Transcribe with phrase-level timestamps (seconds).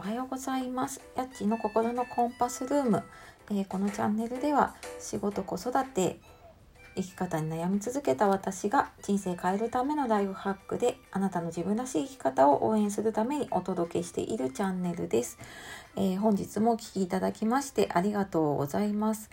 [0.00, 3.02] おはようございますやっちの心のコンパスルーム、
[3.50, 6.18] えー、このチャンネルでは仕事子育て
[6.96, 15.36] 生き方に悩み続けた私が人生変えるためのライフハックであなたの自分らしい生き方を応援するためにお届けしているチャンネルです、
[15.96, 19.28] えー、本日もお聴きいただきましてありがとうございます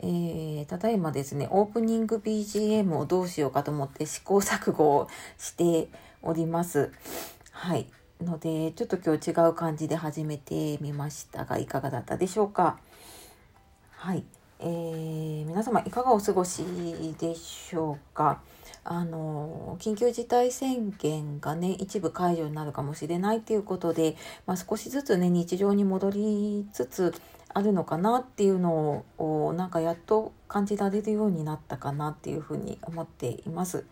[0.00, 5.88] えー、ただいまですね、オープニング BGM をどうしようかと思って試行錯誤をして
[6.22, 6.92] おります。
[7.50, 7.88] はい。
[8.22, 12.78] ので、ちょっと今日違う感じで始めてみましたが、いかがだったでしょうか？
[13.90, 14.24] はい。
[14.60, 16.64] えー、皆様いかがお過ごし
[17.18, 18.40] でしょうか？
[18.82, 27.14] あの緊急事態宣言がね一部解除になるかもしれないということで、まあ、少しずつね日常に戻りつつ
[27.52, 33.84] あるのかなっていうのをなんかやっと感じられるようになったかなっていうふうに思っています。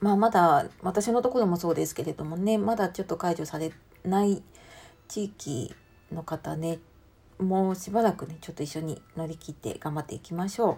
[0.00, 3.72] まあ、まだ私のところもそうですけれどもねまだちょっと解除され
[4.04, 4.42] ない
[5.08, 5.74] 地域
[6.12, 6.78] の方ね
[7.38, 10.76] もうしばらくねちょっと一緒に乗り切って頑張っていきましょう。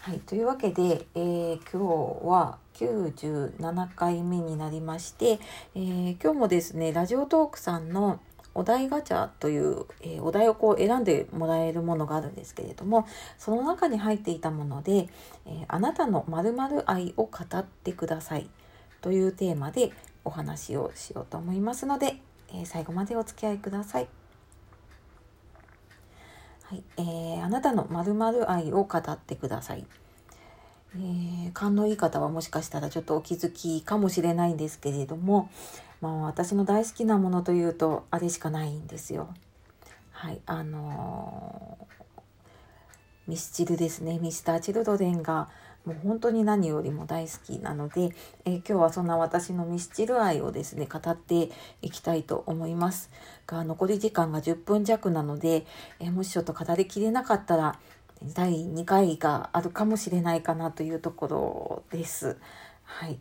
[0.00, 5.40] はい、というわけで、えー、今日は97回目になりまして、
[5.74, 8.20] えー、今日もですねラジオトークさんの
[8.56, 13.06] お題ガチャという、えー、お題をこう選んでもらえるものがあるんですけれども
[13.38, 15.08] その中に入っていたもので
[15.44, 18.48] 「えー、あなたの〇〇愛を語ってください」
[19.02, 19.92] というテーマで
[20.24, 24.08] お話をしようと思いますので、えー、最後までお付き合いください。
[26.62, 29.86] はいえー、あなたの〇〇愛を語ってください。
[30.94, 35.50] えー、勘のいい方はもしかしたらちょっとお気づきかもしれないんですけれども、
[36.00, 39.28] まあ、私の大好きなものというとあれしかないんですよ。
[40.12, 45.50] はいあのー、ミスチルですねミスター・チルドレンが
[45.86, 48.10] もう本当に何よりも大好きなので、
[48.44, 53.08] えー、今日はそんな私のミスチル愛をですね語っていきたいと思います
[53.46, 55.64] が残り時間が10分弱なので、
[56.00, 57.78] えー、もしちょっと語りきれなかったら
[58.22, 62.36] 第2回があるかもしれないかなというところです。
[62.84, 63.18] はい。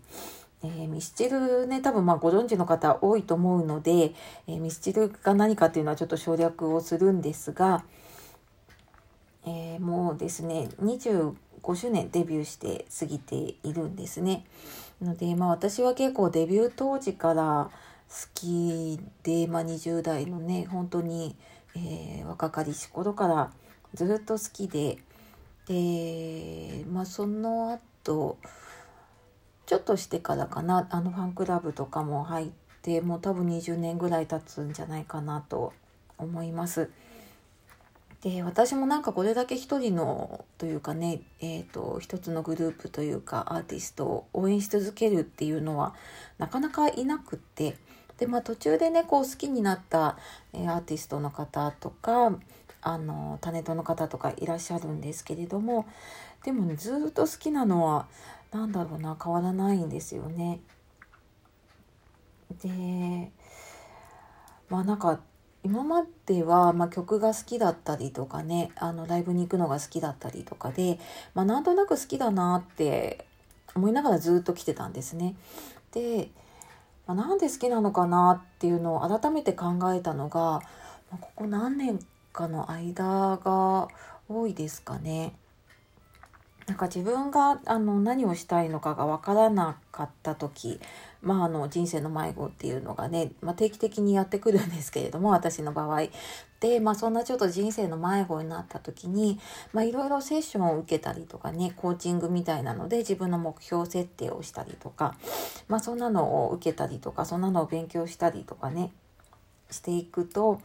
[0.64, 4.14] えー、ミスチルね、多分まあご存知の方多いと思うので、
[4.48, 7.84] えー、ミスチルが何かっていうのはちょっと省略をするんですが、
[9.46, 11.36] えー、もうですね、25
[11.76, 14.46] 周年デビューして過ぎているんですね。
[15.02, 17.70] ので、まあ私は結構デビュー当時から
[18.10, 21.36] 好きで、まあ20代のね、本当に、
[21.76, 23.52] え若かりし頃から
[23.96, 24.98] ずっと好きで
[25.68, 28.38] でまあその後
[29.66, 32.50] ちょっとしてからかなあのファンクラブとかも入っ
[32.82, 35.74] てもう多分20年ぐらい経つんじゃないかなと
[36.18, 36.90] 思います。
[38.22, 45.94] で私もなんかこれだけ一人のというかね、えーと、一つのグループというかアーティストを応援し続けるっていうのは
[46.40, 47.78] なかなかいなくって
[48.18, 50.18] で、まあ、途中でねこう好きになった、
[50.54, 52.32] えー、アーティストの方とか
[52.86, 55.88] あのタネトの方とかいらっしゃるんですけれども
[56.44, 58.06] でもねずっと好きなのは
[58.52, 60.60] 何だろうな変わらないんですよね。
[62.62, 63.32] で
[64.70, 65.20] まあなんか
[65.64, 71.00] 今までは、まあ、曲が好きだったりとかねあのライブに行くのが好きだったりとかで、
[71.34, 73.26] まあ、なんとなく好きだなって
[73.74, 75.36] 思いながらずっと来てたんですね。
[75.92, 76.30] で、
[77.08, 80.62] まあ、なんで好きなのかなっていうのを改めて考えたのが、
[81.10, 82.00] まあ、ここ何年
[82.36, 83.88] かの間が
[84.28, 85.34] 多いですかね。
[86.68, 90.80] なんか自分があの何をしたいのかが分からなかった時、
[91.22, 96.08] まあ、あの人生の迷子っていうのがね、まあ、定期的にやってくるんですけれども 私の場合。
[96.60, 99.40] で、まあ、そんなちょっと人生の迷子になった時に、
[99.76, 105.16] いろいろセッションを受けたりとかねコーチングみたいなので自分の目標設定をしたりとか、
[105.68, 108.92] まあ、そんなのを受けたりとかそんなのを勉強したりとかね
[109.70, 110.60] していくと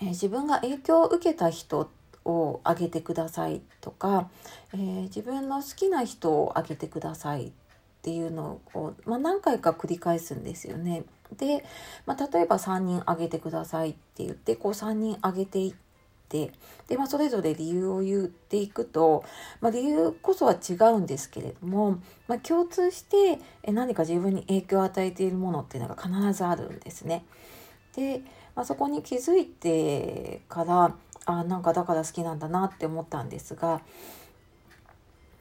[0.00, 1.90] えー、自分が影響を受けた人
[2.24, 4.28] を挙げてくださいとか、
[4.74, 7.50] えー、自分の好きな人を挙げてくださいっ
[8.02, 11.04] ていうのを、まあ、何回か繰り返すんですよね。
[11.36, 11.64] で、
[12.06, 15.72] まあ、例えば3人挙げてくださいって言ってこう3人挙げていっ
[16.28, 16.52] て
[16.88, 19.24] で、まあ、それぞれ理由を言っていくと、
[19.60, 27.24] まあ、理由こそは違うんですけれども、まあ、共通して何か自分に影響を与えているものっていうのが必ずあるんですね。
[27.96, 28.22] で
[28.56, 30.94] まあ、そこに気づいてから
[31.26, 33.82] あなんかだから好きなんだなって思ったんですが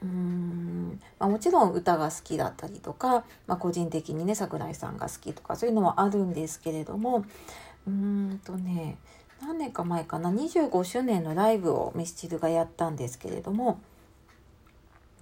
[0.04, 7.26] うーん、まあ、もちろん歌が好きだったりとか、まあ、個人的にね桜井さんが好きとかそういうのはあるんですけれども
[7.88, 8.98] うーんとね
[9.42, 13.80] 何年か前かな25周年のライブをミスチルがやったんですけれども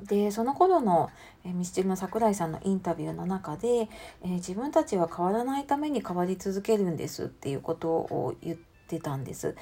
[0.03, 1.09] でその頃の、
[1.45, 3.89] えー、ミスチルの桜井さんのインタビューの中で、
[4.23, 8.57] えー、自分たちは変わらないために変わり続けるんですっていうことを言っ
[8.87, 9.55] てたんです。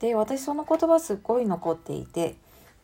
[0.00, 2.34] で私その言葉すっごい残っていて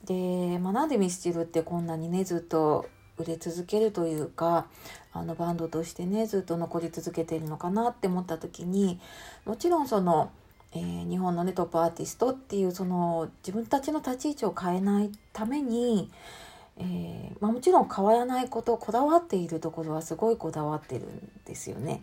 [0.04, 4.66] で、まあ、なんでミスチルってこんなにねずっと売れ続けるというか
[5.12, 9.00] あのバンドとしてねずっと残り続けてるのかなって思った時に
[9.44, 10.30] もちろんその
[10.72, 16.10] えー、日本のねトップアーティストっていうその自分たちの立ち位置を変えないために、
[16.78, 22.02] えー、まあ、もちろん変わらないことこだわっているところはすごいこだわってるんですよね。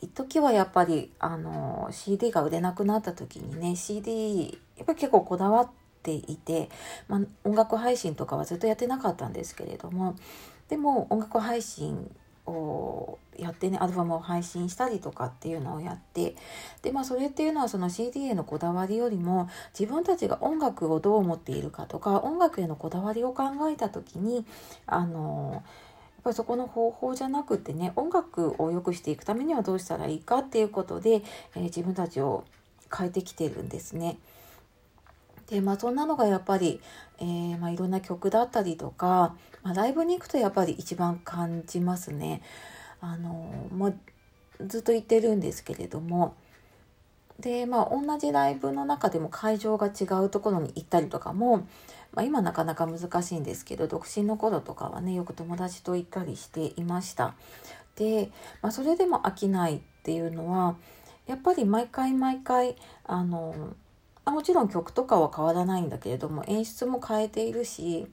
[0.00, 5.70] 一時はやっぱりあの CD が売れなくなった時にね CD やっぱり結構こだわっ
[6.02, 6.68] ていて、
[7.08, 10.14] まあ、音楽配信とかはずっとやってなかったんですけれども
[10.68, 12.10] でも音楽配信
[13.38, 16.34] やってねアルバムを配信したりとかっていうのをやって
[16.82, 19.48] でまあそれっていうのはその CD へのこだわりよりも
[19.78, 24.44] 自分たちが音楽をどう思っているかとか音楽へのこだわりを考えた時に
[24.86, 25.62] あのやっ
[26.24, 31.22] ぱりそこの方法じゃなくてね音楽を良くしていくためにはどうしたらいいかっていうことで、
[31.54, 32.44] えー、自分たちを
[32.96, 34.18] 変えてきてるんですね。
[35.48, 36.80] でまあそんなのがやっぱり、
[37.20, 42.42] えー、まあ、いろんな曲だったりとか、まあ、ライブに行くとやっぱり一番感じますね。
[43.00, 43.92] あのまあ、
[44.66, 46.34] ずっと言ってるんですけれども
[47.38, 51.58] でまあ同じライブの中でも会場が違うところに行ったりとかも、
[52.12, 57.34] まあ、今なかなか難しいんですけど独身の頃とかはねよく友達と行ったりしていました。
[57.94, 58.30] で、
[58.62, 60.76] まあ、それでも飽きないっていうのは
[61.26, 62.74] やっぱり毎回毎回
[63.04, 63.74] あの
[64.28, 68.06] あもちろん曲とかは変わらないんだけれども演出も変えているし、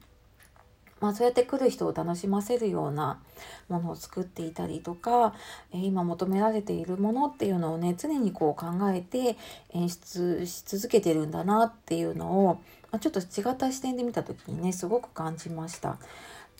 [1.01, 3.19] まあ、そうやって来る人を楽しませるような
[3.67, 5.33] ものを作っていたりとか、
[5.73, 9.37] え今求められているものっていうのをね常にこう考えて
[9.73, 12.61] 演出し続けてるんだなっていうのを、
[12.91, 15.97] ま、ちょっと違った視点で見た時にねすごく感じました。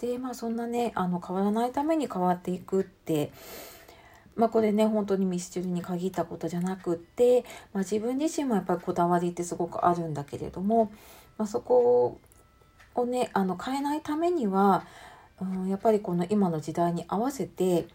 [0.02, 3.32] でまあそんなねあの変わらないために変わっていくって
[4.36, 10.92] まあ、これね本当にミスチルに限ったことじゃなくって、まあ、自分自身もやっぱりこだわりってすごくあるんだけれども、
[11.38, 12.20] まあ、そこ
[12.96, 14.86] をねあの変えないためには、
[15.42, 17.88] うん、やっぱりこの今の時代に合わせて、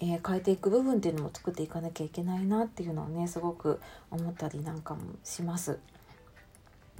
[0.00, 3.78] えー、変えていく部分っていうのも作っていかなきゃいけないなっていうのをねすごく
[4.10, 5.78] 思ったりなんかもします。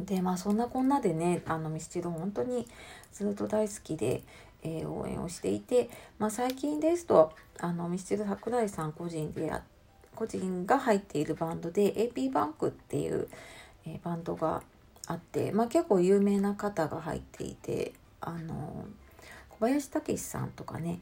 [0.00, 2.66] でまあそんなこんなでねあのミスチル本当に
[3.12, 4.22] ずっと大好きで、
[4.62, 9.62] え、応援をしていて、まあ、最近ですとあのミスチル桜井さん個人でや
[10.14, 13.28] 個人が入っているバンドで AP バンクっていう、
[13.86, 14.62] え、バンドが
[15.06, 18.86] あって、まあ、結構有名な方が入っていてあの
[19.48, 21.00] 小林武史さんとかね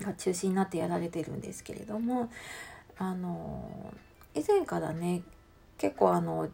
[0.00, 2.30] が中心になってやられてるんですけれども
[2.98, 3.92] あの
[4.34, 5.22] 以前からね
[5.78, 6.48] 結構あの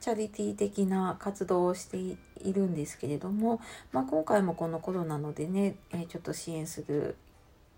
[0.00, 2.16] チャリティー的な活動をしてい
[2.52, 3.60] るんですけれども、
[3.92, 7.16] まあ、今回もこのコロナのでね、え、ちょっと支援する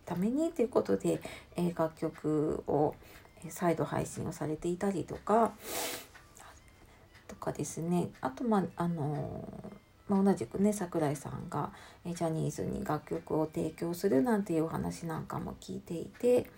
[0.04, 1.20] ためにということで、
[1.56, 2.94] え、楽曲を
[3.48, 5.52] 再度配信をされていたりとか
[7.26, 8.10] とかですね。
[8.20, 9.48] あとまああの
[10.08, 11.70] まあ、同じくね桜井さんが
[12.04, 16.50] ジャニーズに楽曲を提供するなんていうお話なんかも聞いていて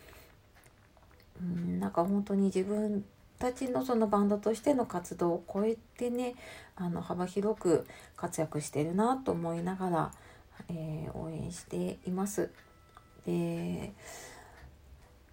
[1.38, 3.04] うんなんか本当に自分
[3.42, 6.36] たちのそのバンドとしての活動を超えてね
[6.76, 10.10] あの幅広く活躍してるなと思いながら、
[10.68, 12.50] えー、応援しています。
[13.26, 13.92] で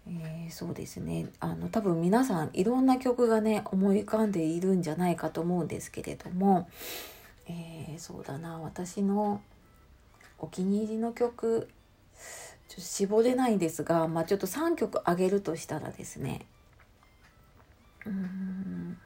[0.07, 6.67] えー、そうですねあの多分皆さんいろんな曲がね思い浮かんでいるんじゃないかと思うんですけれども、
[7.47, 9.39] えー、そうだな私の
[10.39, 11.69] お気に入りの曲
[12.69, 16.47] ちょっと絞れないんですが、まあ、ちょっと3曲あげるとしたらですね
[18.05, 18.97] うん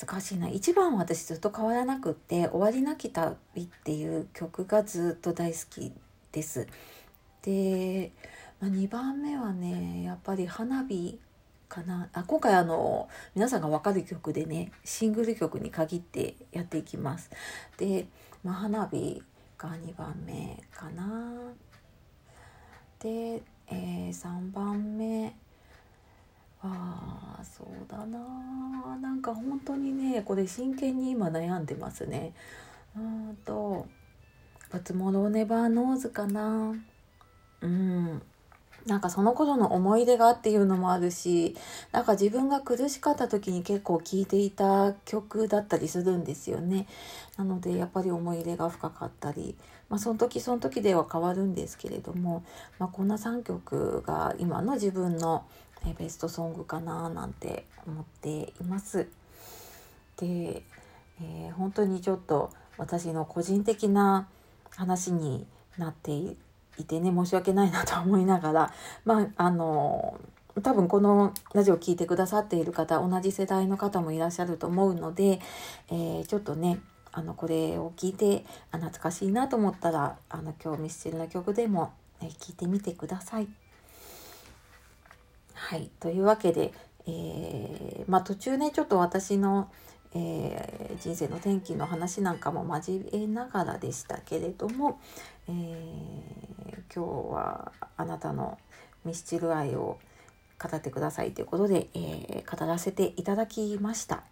[0.00, 5.92] 難しいな一番は私ずっと変わらなくって「終わりなき旅」っていう曲がずっと大好き
[6.30, 6.68] です。
[7.42, 8.12] で、
[8.60, 11.18] まあ、2番目はねやっぱり花火
[11.68, 17.30] かなあ今回あの皆さんが分かる曲でねシングル曲に限ってやっていきます。
[17.76, 18.06] で、
[18.44, 19.20] まあ、花火
[19.56, 21.32] が2番目かな。
[23.00, 25.34] で、えー、3番目
[26.74, 28.18] ああそうだな。
[29.00, 32.32] なんか本当にねこれ真剣に今悩んでますね。
[32.96, 33.86] うんと
[34.70, 36.74] 「バツモロネバーノーズ」かな。
[37.60, 38.22] うん。
[38.86, 41.54] なんかその頃の思い出がっていうのもあるし
[41.92, 46.86] なんか自分が苦しかった時に結構聴いていた曲だったりするんですよね。
[47.36, 49.56] なのでやっぱり思い入れが深かったり
[49.88, 52.44] まあその時その時では変わるんですけれども、
[52.78, 55.44] まあ、こんな3曲が今の自分の
[55.86, 59.08] えベストソングかななんて思っています。
[60.16, 60.62] で、
[61.20, 64.28] えー、本当にちょっと私の個人的な
[64.70, 66.36] 話になってい
[66.84, 68.72] てね申し訳ないなと思いながら
[69.04, 70.18] まああの
[70.62, 75.40] 多分このラジオを聴いてくださっている方同じ世代の方もいらっしゃると思うので、
[75.88, 76.80] えー、ちょっとね
[77.12, 83.48] あのこれを聞いてあ懐かしいなと思ったらあの今日ミスチルの曲でも、えー、いてみてください。
[85.60, 86.72] はいというわけで、
[87.06, 89.70] えー、まあ、途中ねちょっと私の、
[90.14, 95.00] えー、人生の転機の話なんかも交えながらでしたけれども、
[95.48, 98.58] えー、今日はあなたの
[99.04, 99.98] ミスチル愛を
[100.62, 104.22] 語ってくださいということで、え、語らせていただきました。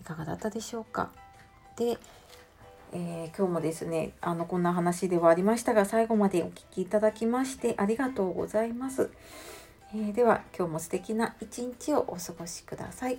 [0.00, 1.10] いかがだったでしょうか？
[1.76, 1.98] で、
[2.96, 9.10] えー、今日もですねあのこんな話ではありましたが最後までお聴きいただきましてありがとうございます。
[9.92, 13.18] えー、では今日も素敵な一日をお過ごしください。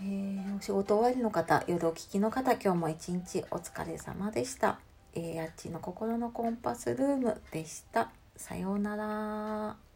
[0.00, 4.78] えー、お仕事終わりの方夜お聞きの方今日も一日お疲れ様でした。
[5.14, 8.10] えー、あっちの心のコンパスルームでした。
[8.36, 9.91] さようなら。